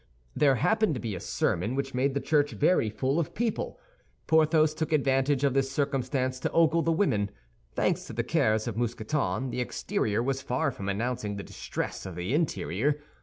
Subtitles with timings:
[0.35, 3.79] There happened to be a sermon, which made the church very full of people.
[4.25, 7.29] Porthos took advantage of this circumstance to ogle the women.
[7.75, 12.15] Thanks to the cares of Mousqueton, the exterior was far from announcing the distress of
[12.15, 12.99] the interior.